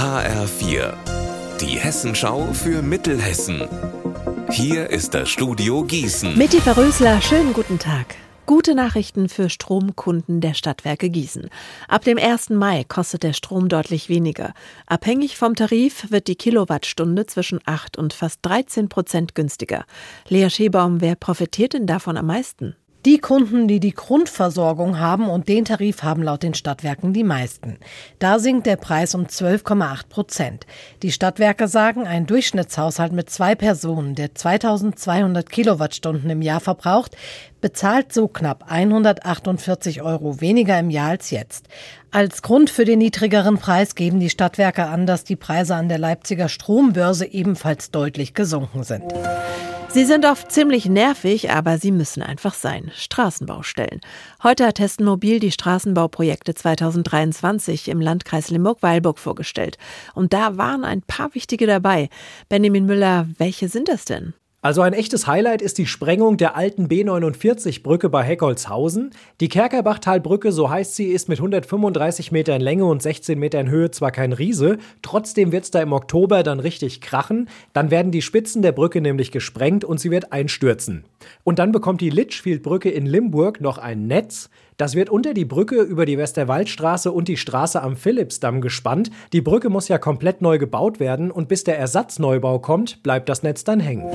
HR4, 0.00 0.94
die 1.60 1.78
Hessenschau 1.78 2.54
für 2.54 2.80
Mittelhessen. 2.80 3.68
Hier 4.50 4.88
ist 4.88 5.12
das 5.12 5.28
Studio 5.28 5.84
Gießen. 5.84 6.38
Mitti 6.38 6.58
Verrösler, 6.58 7.20
schönen 7.20 7.52
guten 7.52 7.78
Tag. 7.78 8.14
Gute 8.46 8.74
Nachrichten 8.74 9.28
für 9.28 9.50
Stromkunden 9.50 10.40
der 10.40 10.54
Stadtwerke 10.54 11.10
Gießen. 11.10 11.50
Ab 11.86 12.02
dem 12.04 12.16
1. 12.16 12.48
Mai 12.48 12.84
kostet 12.88 13.24
der 13.24 13.34
Strom 13.34 13.68
deutlich 13.68 14.08
weniger. 14.08 14.54
Abhängig 14.86 15.36
vom 15.36 15.54
Tarif 15.54 16.10
wird 16.10 16.28
die 16.28 16.34
Kilowattstunde 16.36 17.26
zwischen 17.26 17.60
8 17.66 17.98
und 17.98 18.14
fast 18.14 18.38
13 18.40 18.88
Prozent 18.88 19.34
günstiger. 19.34 19.84
Lea 20.28 20.48
Schebaum, 20.48 21.02
wer 21.02 21.14
profitiert 21.14 21.74
denn 21.74 21.86
davon 21.86 22.16
am 22.16 22.24
meisten? 22.24 22.74
Die 23.06 23.16
Kunden, 23.16 23.66
die 23.66 23.80
die 23.80 23.94
Grundversorgung 23.94 24.98
haben 24.98 25.30
und 25.30 25.48
den 25.48 25.64
Tarif 25.64 26.02
haben 26.02 26.22
laut 26.22 26.42
den 26.42 26.52
Stadtwerken 26.52 27.14
die 27.14 27.24
meisten. 27.24 27.78
Da 28.18 28.38
sinkt 28.38 28.66
der 28.66 28.76
Preis 28.76 29.14
um 29.14 29.24
12,8 29.24 30.08
Prozent. 30.10 30.66
Die 31.02 31.10
Stadtwerke 31.10 31.66
sagen, 31.66 32.06
ein 32.06 32.26
Durchschnittshaushalt 32.26 33.12
mit 33.12 33.30
zwei 33.30 33.54
Personen, 33.54 34.16
der 34.16 34.34
2200 34.34 35.48
Kilowattstunden 35.48 36.28
im 36.28 36.42
Jahr 36.42 36.60
verbraucht, 36.60 37.16
bezahlt 37.62 38.12
so 38.12 38.28
knapp 38.28 38.64
148 38.68 40.02
Euro 40.02 40.42
weniger 40.42 40.78
im 40.78 40.90
Jahr 40.90 41.08
als 41.08 41.30
jetzt. 41.30 41.68
Als 42.10 42.42
Grund 42.42 42.68
für 42.68 42.84
den 42.84 42.98
niedrigeren 42.98 43.56
Preis 43.56 43.94
geben 43.94 44.20
die 44.20 44.28
Stadtwerke 44.28 44.84
an, 44.84 45.06
dass 45.06 45.24
die 45.24 45.36
Preise 45.36 45.74
an 45.74 45.88
der 45.88 45.98
Leipziger 45.98 46.50
Strombörse 46.50 47.24
ebenfalls 47.24 47.90
deutlich 47.90 48.34
gesunken 48.34 48.82
sind. 48.82 49.04
Sie 49.92 50.04
sind 50.04 50.24
oft 50.24 50.52
ziemlich 50.52 50.86
nervig, 50.86 51.50
aber 51.50 51.76
sie 51.76 51.90
müssen 51.90 52.22
einfach 52.22 52.54
sein. 52.54 52.92
Straßenbaustellen. 52.94 54.00
Heute 54.40 54.64
hat 54.64 54.78
Hessen 54.78 55.04
Mobil 55.04 55.40
die 55.40 55.50
Straßenbauprojekte 55.50 56.54
2023 56.54 57.88
im 57.88 58.00
Landkreis 58.00 58.50
Limburg-Weilburg 58.50 59.18
vorgestellt. 59.18 59.78
Und 60.14 60.32
da 60.32 60.56
waren 60.56 60.84
ein 60.84 61.02
paar 61.02 61.34
wichtige 61.34 61.66
dabei. 61.66 62.08
Benjamin 62.48 62.86
Müller, 62.86 63.26
welche 63.38 63.68
sind 63.68 63.88
das 63.88 64.04
denn? 64.04 64.32
Also 64.62 64.82
ein 64.82 64.92
echtes 64.92 65.26
Highlight 65.26 65.62
ist 65.62 65.78
die 65.78 65.86
Sprengung 65.86 66.36
der 66.36 66.54
alten 66.54 66.86
B49-Brücke 66.86 68.10
bei 68.10 68.22
Heckholzhausen. 68.22 69.12
Die 69.40 69.48
Kerkerbachtalbrücke, 69.48 70.52
so 70.52 70.68
heißt 70.68 70.96
sie, 70.96 71.06
ist 71.06 71.30
mit 71.30 71.38
135 71.38 72.30
Metern 72.30 72.60
Länge 72.60 72.84
und 72.84 73.00
16 73.00 73.38
Metern 73.38 73.70
Höhe 73.70 73.90
zwar 73.90 74.10
kein 74.10 74.34
Riese, 74.34 74.76
trotzdem 75.00 75.50
wird 75.50 75.64
es 75.64 75.70
da 75.70 75.80
im 75.80 75.94
Oktober 75.94 76.42
dann 76.42 76.60
richtig 76.60 77.00
krachen. 77.00 77.48
Dann 77.72 77.90
werden 77.90 78.12
die 78.12 78.20
Spitzen 78.20 78.60
der 78.60 78.72
Brücke 78.72 79.00
nämlich 79.00 79.32
gesprengt 79.32 79.82
und 79.82 79.98
sie 79.98 80.10
wird 80.10 80.30
einstürzen. 80.30 81.04
Und 81.42 81.58
dann 81.58 81.72
bekommt 81.72 82.02
die 82.02 82.10
Litchfield-Brücke 82.10 82.90
in 82.90 83.06
Limburg 83.06 83.62
noch 83.62 83.78
ein 83.78 84.08
Netz. 84.08 84.50
Das 84.76 84.94
wird 84.94 85.08
unter 85.08 85.32
die 85.32 85.46
Brücke 85.46 85.80
über 85.80 86.04
die 86.04 86.18
Westerwaldstraße 86.18 87.12
und 87.12 87.28
die 87.28 87.38
Straße 87.38 87.82
am 87.82 87.96
Philippsdamm 87.96 88.60
gespannt. 88.60 89.10
Die 89.32 89.40
Brücke 89.40 89.70
muss 89.70 89.88
ja 89.88 89.96
komplett 89.96 90.42
neu 90.42 90.58
gebaut 90.58 91.00
werden 91.00 91.30
und 91.30 91.48
bis 91.48 91.64
der 91.64 91.78
Ersatzneubau 91.78 92.58
kommt, 92.58 93.02
bleibt 93.02 93.30
das 93.30 93.42
Netz 93.42 93.64
dann 93.64 93.80
hängen. 93.80 94.10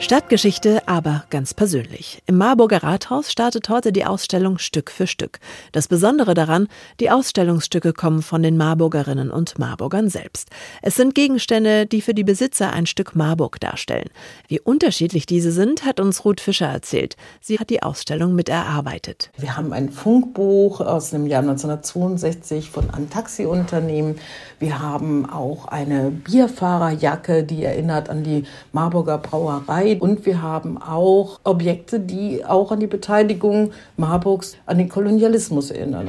Stadtgeschichte, 0.00 0.86
aber 0.86 1.24
ganz 1.30 1.54
persönlich. 1.54 2.20
Im 2.26 2.36
Marburger 2.36 2.82
Rathaus 2.82 3.30
startet 3.30 3.68
heute 3.68 3.92
die 3.92 4.04
Ausstellung 4.04 4.58
Stück 4.58 4.90
für 4.90 5.06
Stück. 5.06 5.38
Das 5.72 5.88
Besondere 5.88 6.34
daran, 6.34 6.68
die 7.00 7.10
Ausstellungsstücke 7.10 7.92
kommen 7.92 8.20
von 8.20 8.42
den 8.42 8.56
Marburgerinnen 8.56 9.30
und 9.30 9.58
Marburgern 9.58 10.10
selbst. 10.10 10.50
Es 10.82 10.96
sind 10.96 11.14
Gegenstände, 11.14 11.86
die 11.86 12.02
für 12.02 12.12
die 12.12 12.24
Besitzer 12.24 12.72
ein 12.72 12.86
Stück 12.86 13.14
Marburg 13.14 13.60
darstellen. 13.60 14.10
Wie 14.48 14.60
unterschiedlich 14.60 15.26
diese 15.26 15.52
sind, 15.52 15.86
hat 15.86 16.00
uns 16.00 16.24
Ruth 16.24 16.40
Fischer 16.40 16.66
erzählt. 16.66 17.16
Sie 17.40 17.58
hat 17.58 17.70
die 17.70 17.82
Ausstellung 17.82 18.34
mit 18.34 18.48
erarbeitet. 18.48 19.30
Wir 19.38 19.56
haben 19.56 19.72
ein 19.72 19.90
Funkbuch 19.90 20.80
aus 20.80 21.10
dem 21.10 21.26
Jahr 21.26 21.42
1962 21.42 22.68
von 22.68 22.90
einem 22.90 23.08
Taxiunternehmen. 23.08 24.16
Wir 24.58 24.82
haben 24.82 25.30
auch 25.30 25.66
eine 25.66 26.10
Bierfahrerjacke, 26.10 27.44
die 27.44 27.64
erinnert 27.64 28.10
an 28.10 28.24
die 28.24 28.44
Marburger 28.72 29.18
Brauerei 29.18 29.83
und 30.00 30.26
wir 30.26 30.42
haben 30.42 30.78
auch 30.78 31.40
Objekte, 31.44 32.00
die 32.00 32.44
auch 32.44 32.72
an 32.72 32.80
die 32.80 32.86
Beteiligung 32.86 33.72
Marburgs 33.96 34.56
an 34.66 34.78
den 34.78 34.88
Kolonialismus 34.88 35.70
erinnern. 35.70 36.08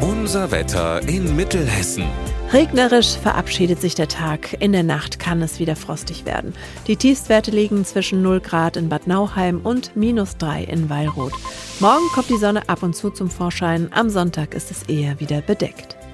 Unser 0.00 0.50
Wetter 0.50 1.00
in 1.08 1.34
Mittelhessen. 1.34 2.04
Regnerisch 2.52 3.16
verabschiedet 3.16 3.80
sich 3.80 3.94
der 3.94 4.08
Tag. 4.08 4.60
In 4.60 4.72
der 4.72 4.82
Nacht 4.82 5.20
kann 5.20 5.40
es 5.40 5.60
wieder 5.60 5.76
frostig 5.76 6.24
werden. 6.24 6.52
Die 6.88 6.96
Tiefstwerte 6.96 7.52
liegen 7.52 7.84
zwischen 7.84 8.22
0 8.22 8.40
Grad 8.40 8.76
in 8.76 8.88
Bad 8.88 9.06
Nauheim 9.06 9.60
und 9.62 9.96
minus 9.96 10.36
3 10.36 10.64
in 10.64 10.90
Weilroth. 10.90 11.34
Morgen 11.78 12.08
kommt 12.12 12.28
die 12.28 12.38
Sonne 12.38 12.68
ab 12.68 12.82
und 12.82 12.96
zu 12.96 13.10
zum 13.10 13.30
Vorschein. 13.30 13.88
Am 13.92 14.10
Sonntag 14.10 14.54
ist 14.54 14.70
es 14.72 14.82
eher 14.84 15.20
wieder 15.20 15.42
bedeckt. 15.42 15.99